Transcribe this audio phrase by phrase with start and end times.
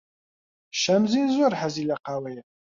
[0.81, 2.43] شەمزین زۆر حەزی لە قاوەیە.